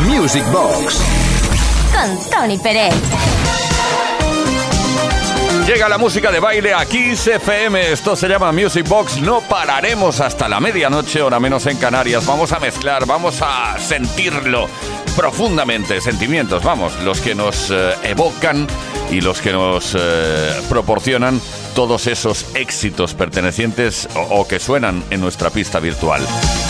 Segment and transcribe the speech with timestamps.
[0.00, 1.00] Music Box.
[1.92, 2.94] Con Tony Pérez.
[5.66, 7.92] Llega la música de baile aquí FM.
[7.92, 9.20] Esto se llama Music Box.
[9.20, 12.26] No pararemos hasta la medianoche, hora menos en Canarias.
[12.26, 14.68] Vamos a mezclar, vamos a sentirlo
[15.16, 16.00] profundamente.
[16.00, 18.66] Sentimientos, vamos, los que nos eh, evocan
[19.10, 21.40] y los que nos eh, proporcionan
[21.74, 26.22] todos esos éxitos pertenecientes o, que suenan en nuestra pista virtual.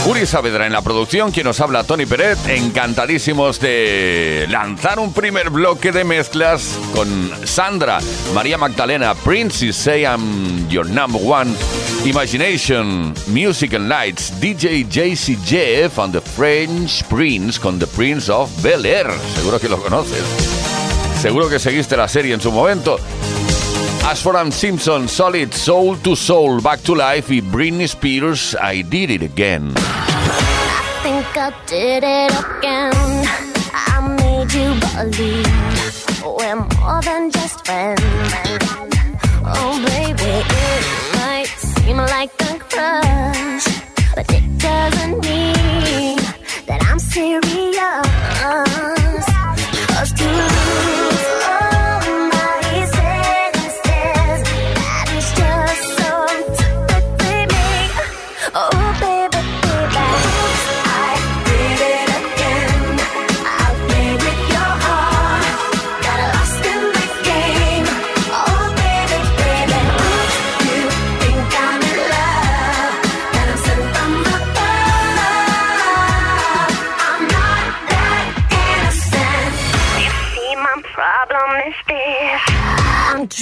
[0.06, 5.50] Uri Saavedra en la producción, quien nos habla Tony Peret, encantadísimos de lanzar un primer
[5.50, 8.00] bloque de mezclas con Sandra,
[8.34, 11.54] María Magdalena, Prince Say I'm Your Number One,
[12.04, 18.50] Imagination, Music and Lights, DJ JC Jeff and the French Prince con The Prince of
[18.62, 19.06] Bel Air.
[19.36, 20.75] Seguro que lo conoces.
[21.20, 22.98] Seguro que seguiste la serie en su momento.
[24.06, 29.22] Ashford Simpson, Solid Soul to Soul, Back to Life y Britney Spears, I Did It
[29.22, 29.74] Again.
[29.76, 33.26] I think I did it again.
[33.72, 35.46] I made you believe
[36.24, 38.00] we're more than just friends.
[39.44, 43.66] Oh, baby, it might seem like a crush,
[44.14, 46.16] but it doesn't mean
[46.66, 48.95] that I'm serious.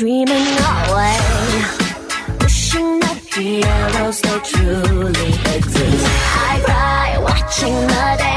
[0.04, 0.58] Dreaming
[0.90, 1.18] away,
[2.42, 6.06] wishing that heroes they truly exist.
[6.46, 8.33] I cry watching the days.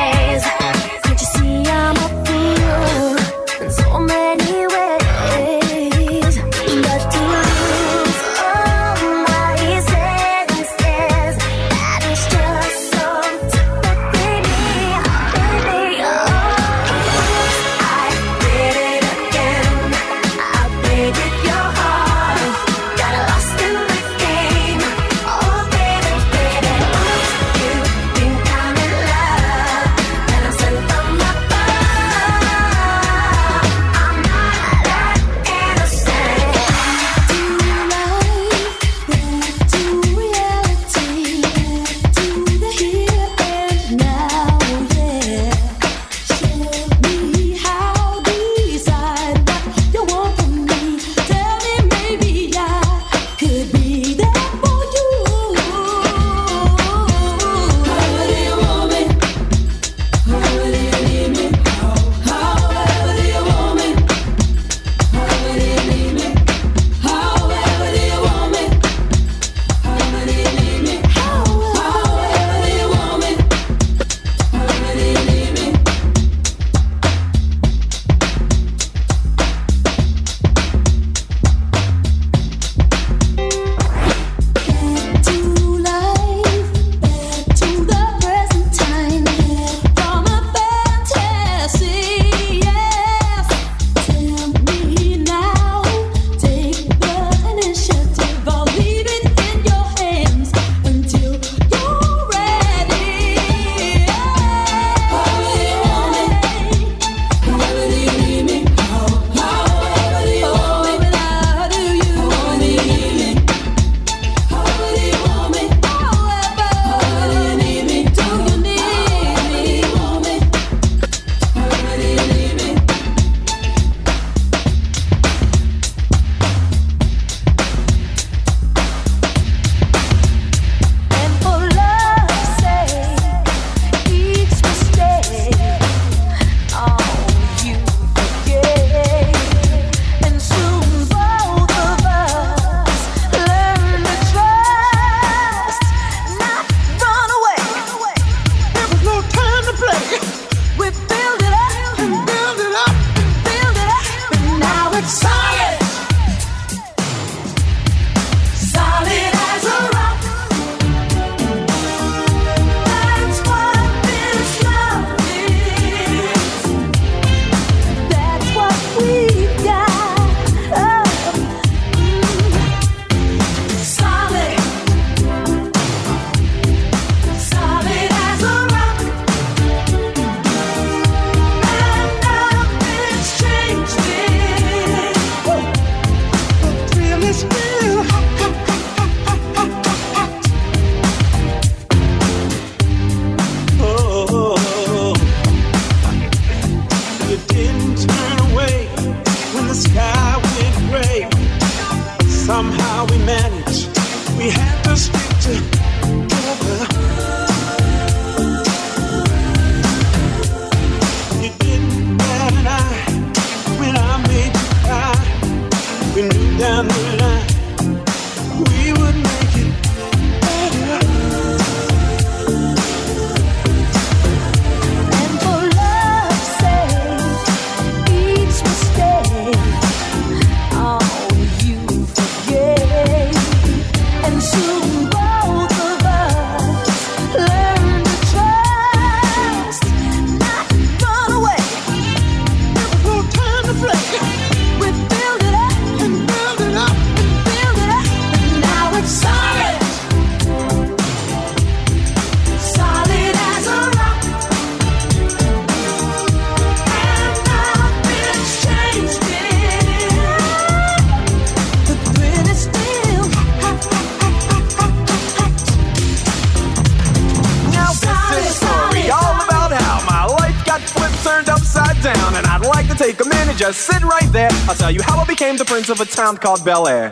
[275.89, 277.12] Of a town called Bel Air.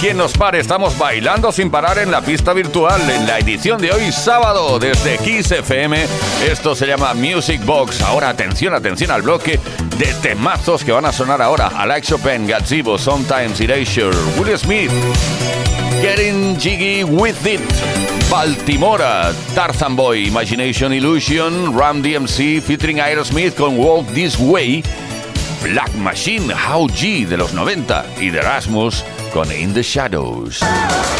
[0.00, 3.90] Quien nos pare, estamos bailando sin parar en la pista virtual en la edición de
[3.90, 6.04] hoy sábado desde Kiss FM.
[6.48, 8.00] Esto se llama Music Box.
[8.02, 9.58] Ahora atención, atención al bloque
[9.98, 11.72] de temazos que van a sonar ahora.
[11.74, 14.92] Alex Chopin, Gazebo, Sometimes Erasure, Will Smith,
[16.00, 17.60] Getting Jiggy With It.
[18.30, 24.84] Baltimora, Tarzan Boy, Imagination Illusion, Ram DMC featuring Aerosmith con Walk This Way,
[25.62, 31.17] Black Machine, How G de los 90 y de Erasmus con In the Shadows.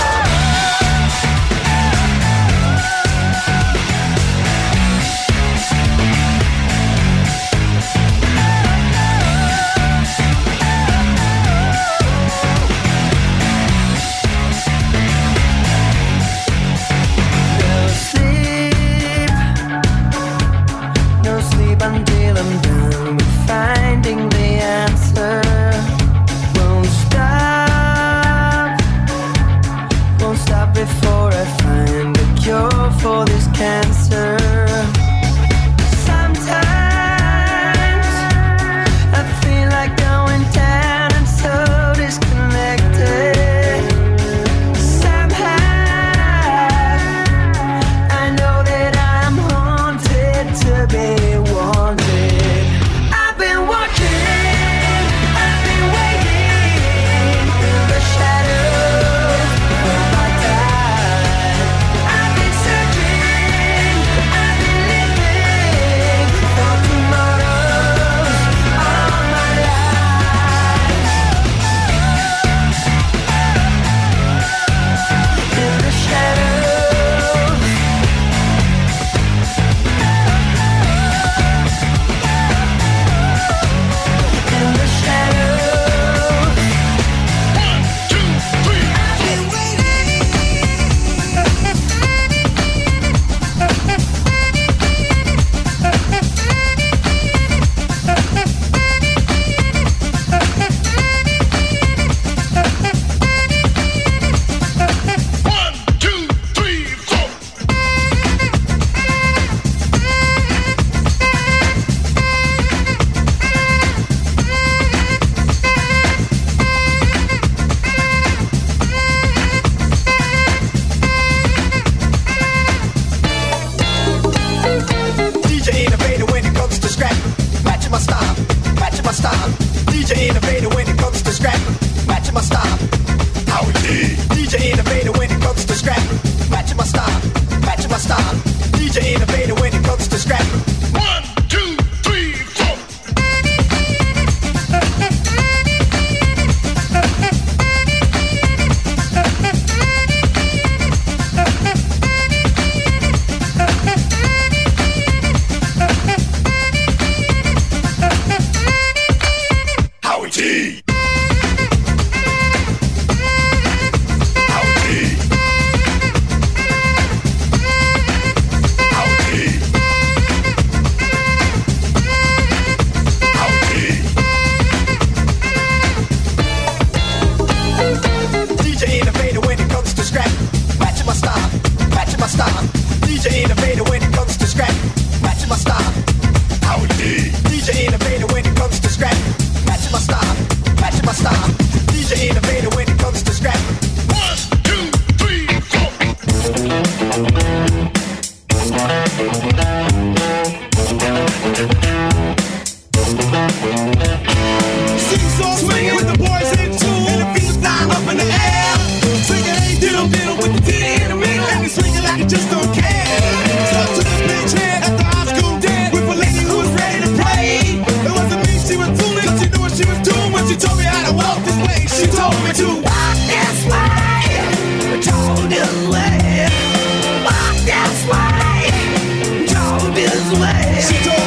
[230.81, 231.18] She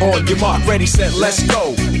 [0.00, 1.87] On your mark, ready, set, let's go.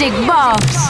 [0.00, 0.88] Music Box.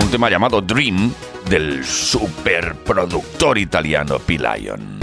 [0.00, 1.12] Un tema llamado Dream
[1.52, 4.18] del superproductor italiano.
[4.24, 5.01] I'm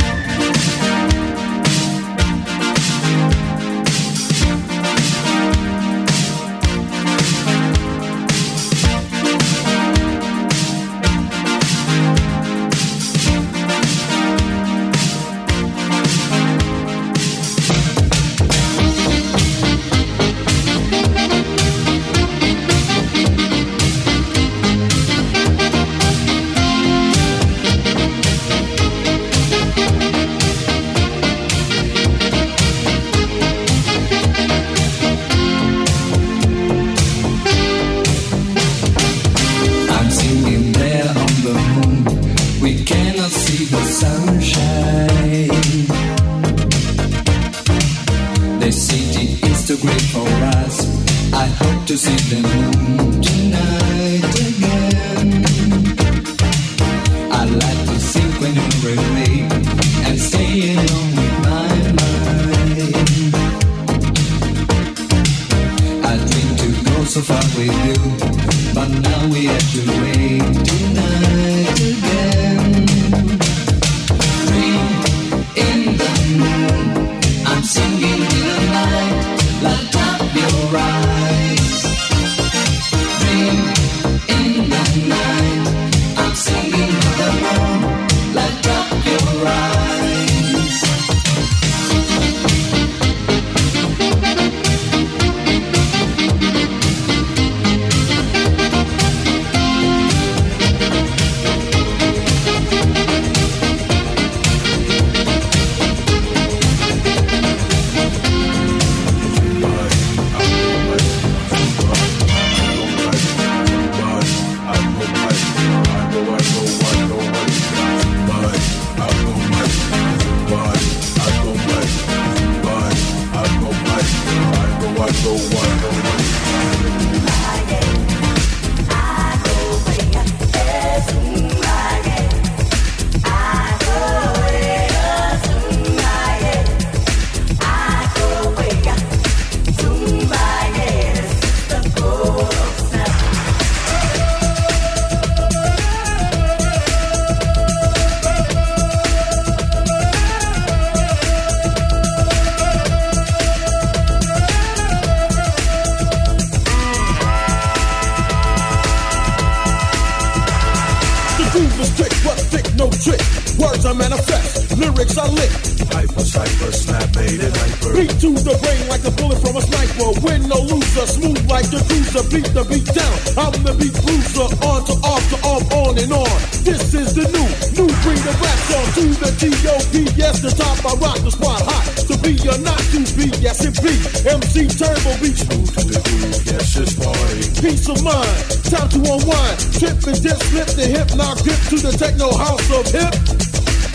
[176.70, 177.50] This is the new,
[177.82, 178.86] new breed of rap song.
[178.94, 180.14] To the T.O.P.
[180.14, 181.82] Yes, the top, I rock the spot hot.
[182.06, 183.98] To be or not to be, yes it be.
[184.30, 186.38] MC Turbo beat smooth to the groove.
[186.46, 187.50] Yes, it's party.
[187.58, 188.30] Peace of mind,
[188.70, 189.58] time to unwind.
[189.82, 193.18] Tip and dip, flip the hip, knock dip to the techno house of hip.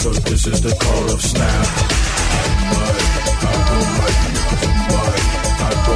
[0.02, 1.46] Cause this is the call of snap.
[1.46, 4.18] I go right,
[5.62, 5.94] I go right, I go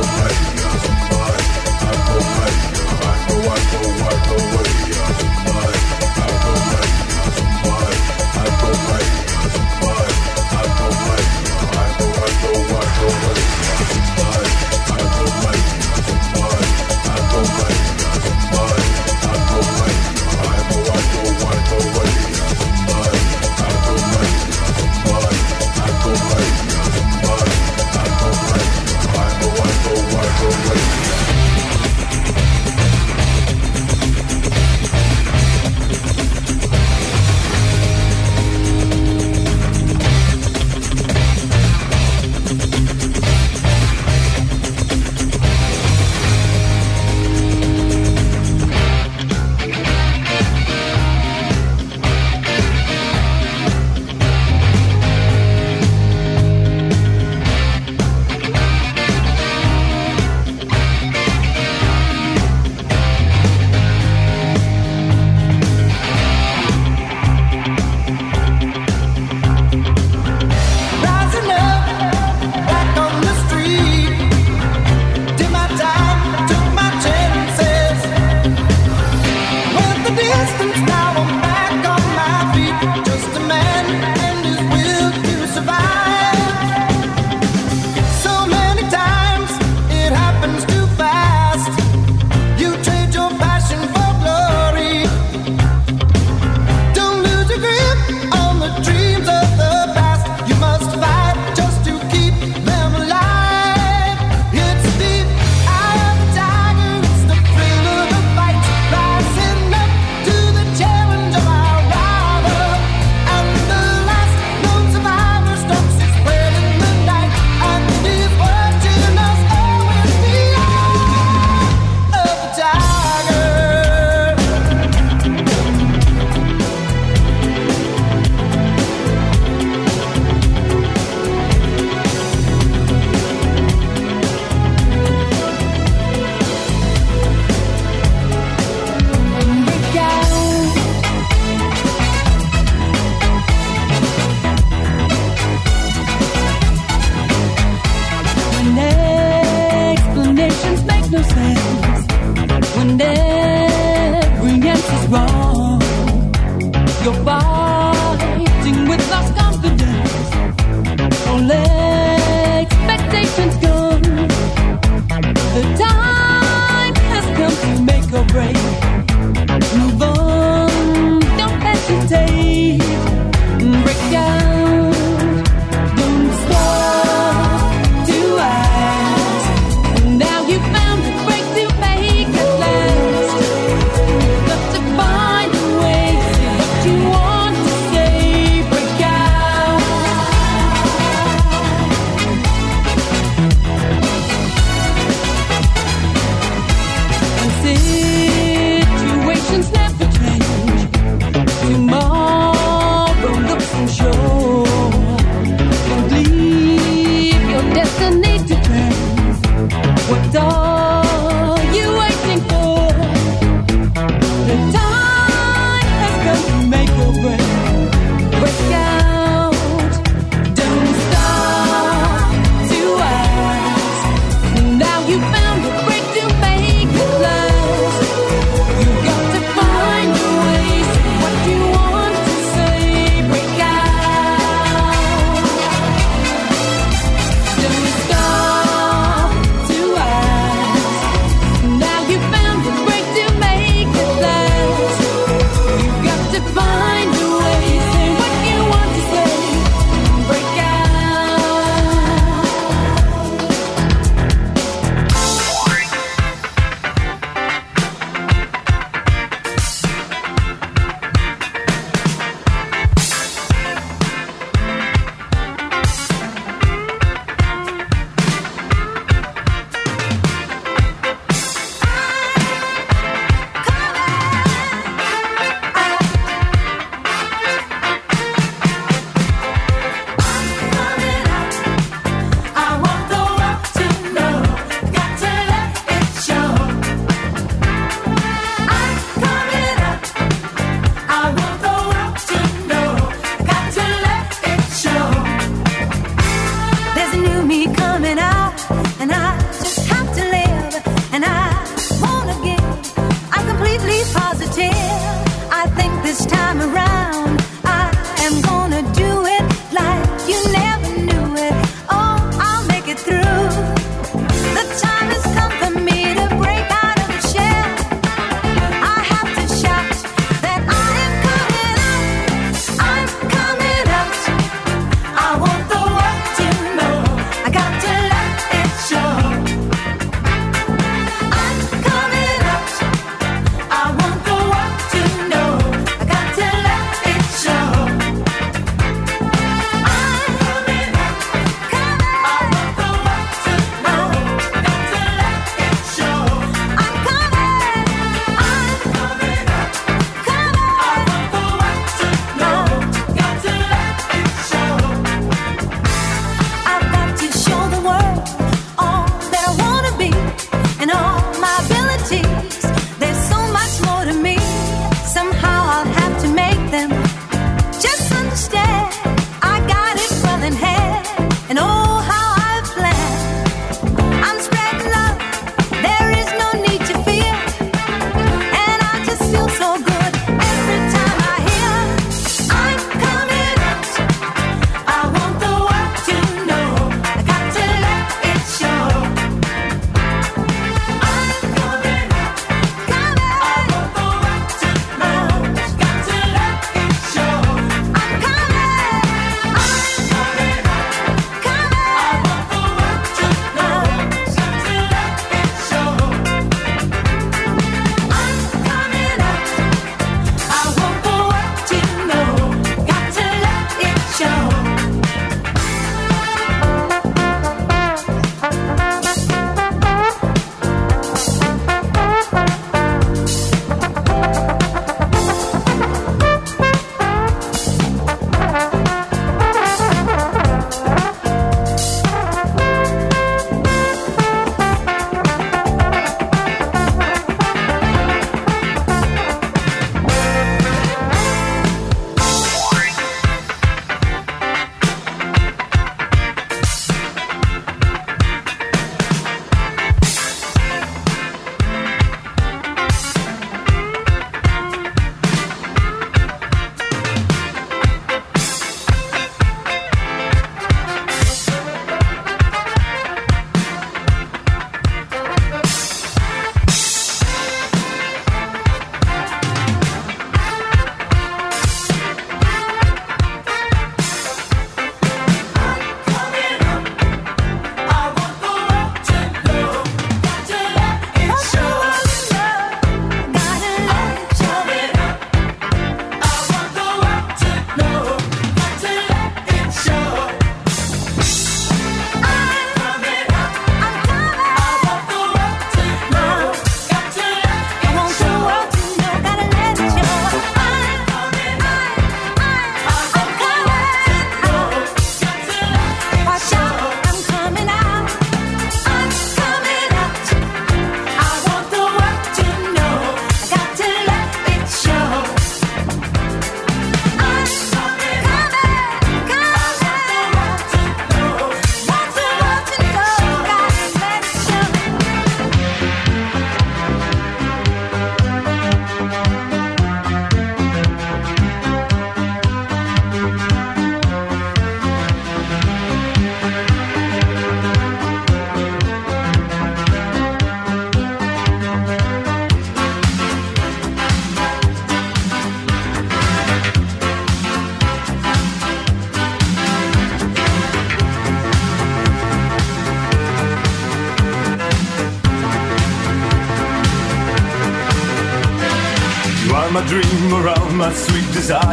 [1.27, 1.43] right,
[1.83, 2.23] I go,
[3.43, 4.58] I go, I go way, mud,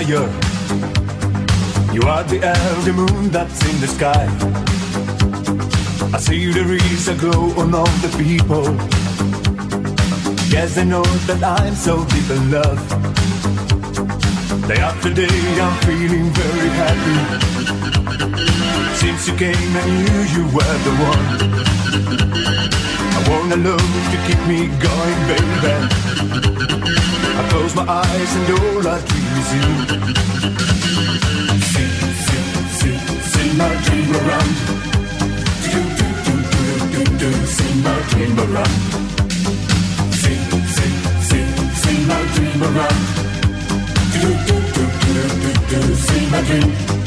[0.04, 0.30] desire.
[1.94, 2.40] You are the
[2.84, 4.28] the moon that's in the sky.
[6.14, 8.66] I see there is a glow on all the people.
[10.50, 12.80] Yes, they know that I'm so deep in love.
[14.68, 17.55] Day after day, I'm feeling very happy.
[19.06, 21.26] Since you came, I knew you were the one.
[23.16, 25.76] I want a love to keep me going, baby.
[27.38, 29.70] I close my eyes and all I dream is you.
[31.70, 31.92] See,
[32.26, 32.46] see,
[32.80, 32.98] see,
[33.30, 34.52] see my dream around.
[35.70, 38.76] Do, do, do, do, do, do, see my dream around.
[40.18, 40.40] See,
[40.76, 40.94] see,
[41.30, 41.46] see,
[41.82, 43.02] see my dream around.
[44.18, 47.05] Do, do, do, do, do, do, see my dream.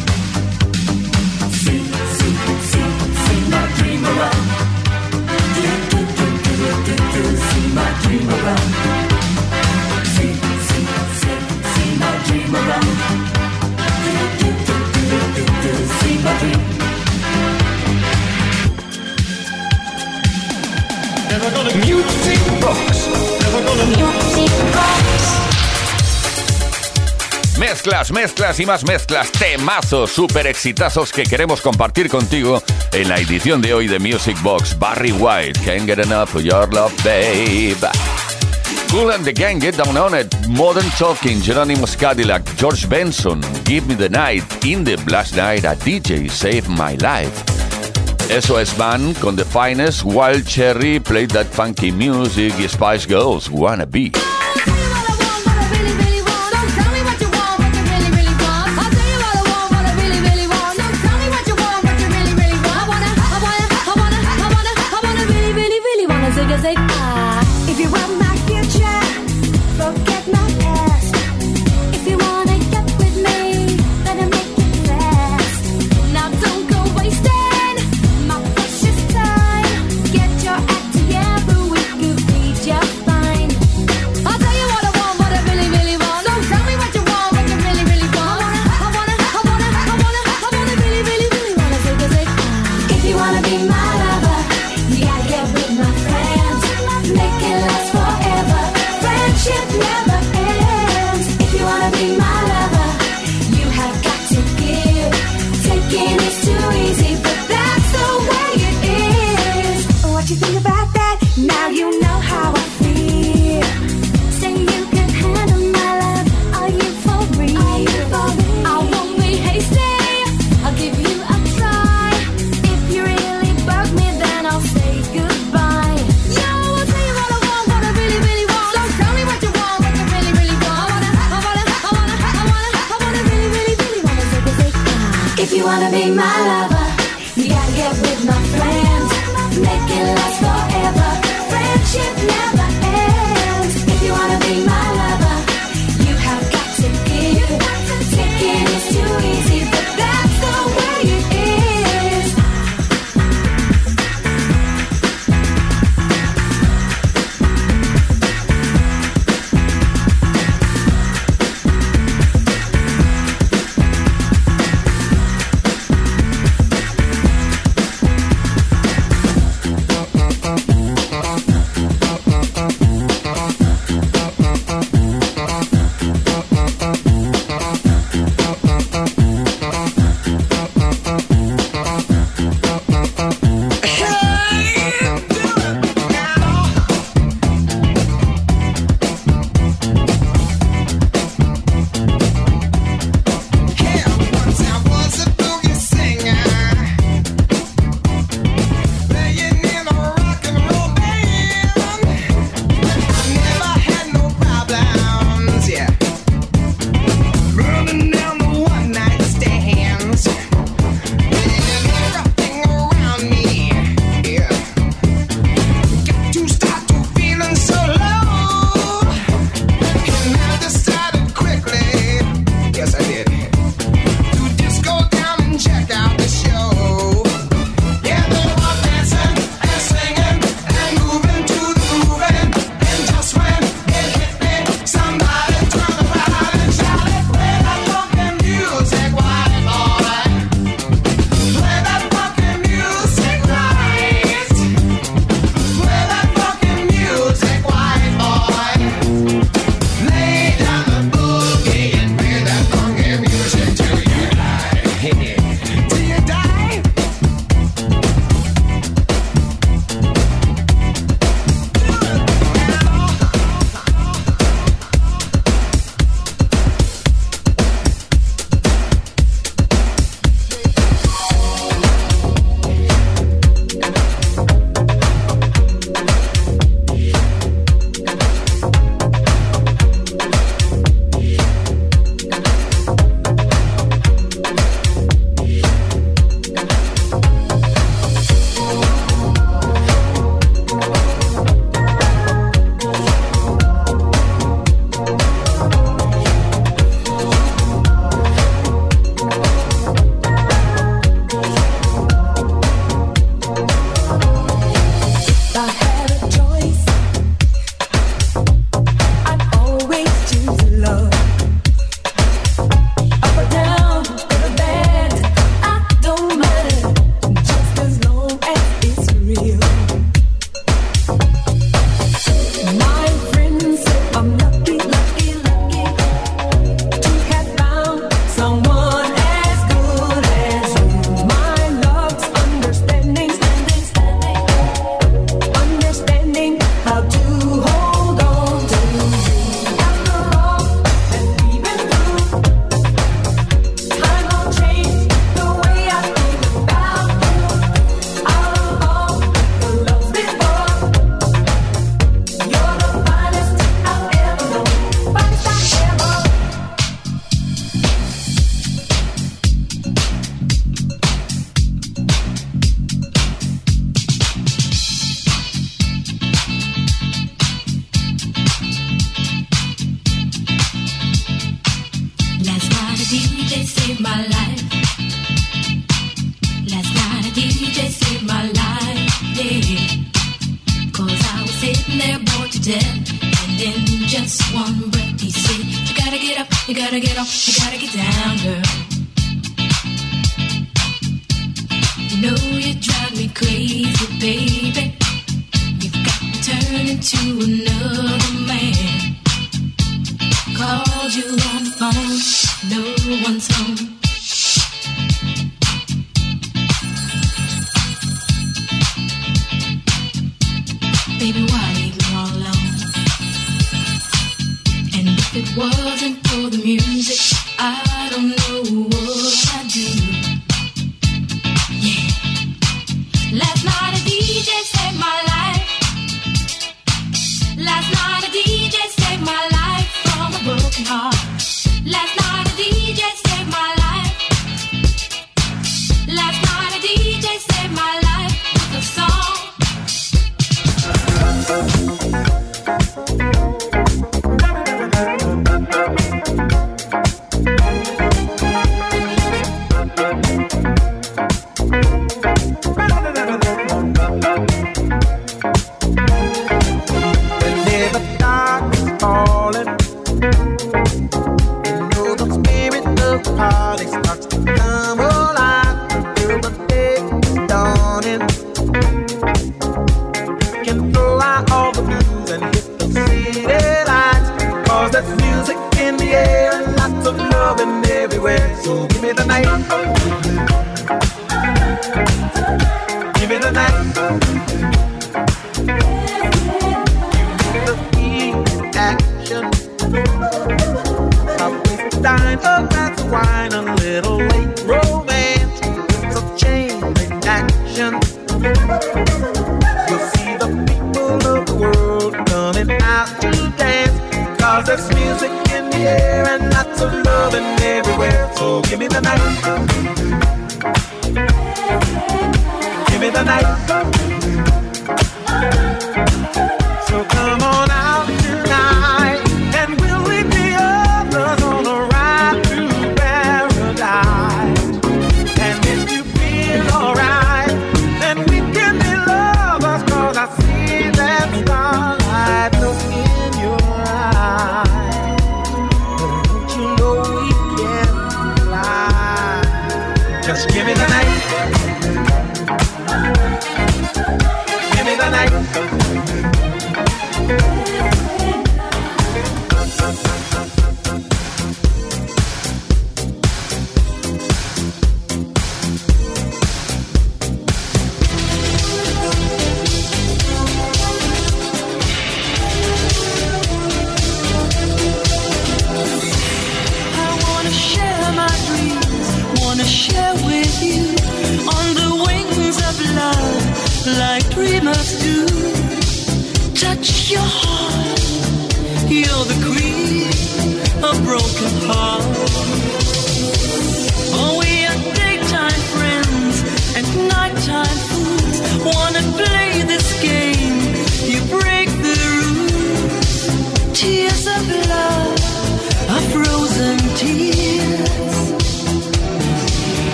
[27.88, 32.62] Mezclas, mezclas y más mezclas, temazos, super exitazos que queremos compartir contigo
[32.92, 34.78] en la edición de hoy de Music Box.
[34.78, 37.78] Barry White, Can't Get Enough of Your Love, Babe.
[38.90, 43.86] Cool and the Gang, Get Down On It, Modern Talking, Geronimo Cadillac, George Benson, Give
[43.86, 47.42] Me the Night, In the Last Night, a DJ Save My Life.
[48.28, 53.86] Eso es Van con The Finest, Wild Cherry, Play That Funky Music Spice Girls, Wanna
[53.86, 54.12] Be.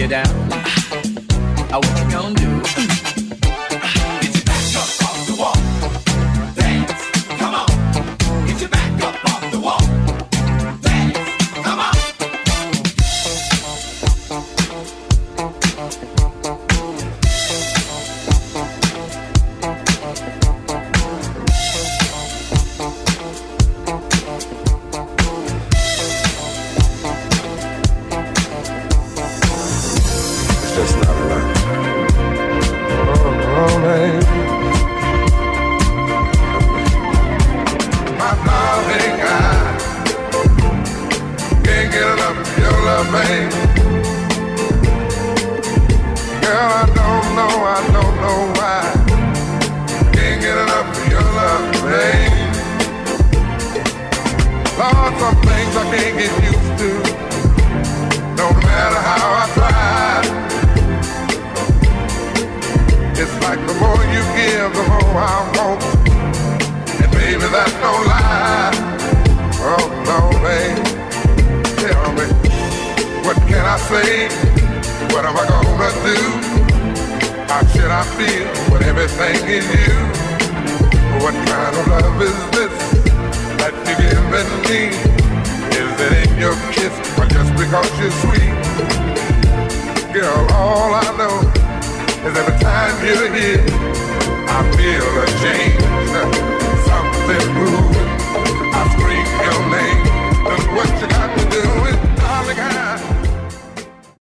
[0.00, 0.48] You get down?
[1.72, 2.99] Oh, what you gonna do?